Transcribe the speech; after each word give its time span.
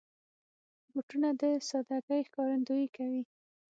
بوټونه 0.91 1.29
د 1.39 1.41
سادګۍ 1.69 2.21
ښکارندويي 2.27 2.87
کوي. 2.95 3.23